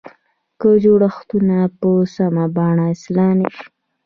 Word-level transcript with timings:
که 0.59 0.69
جوړښتونه 0.83 1.57
په 1.79 1.89
سمه 2.15 2.45
بڼه 2.55 2.85
اصلاح 2.93 3.31
نه 3.39 3.47
شي. 3.55 3.65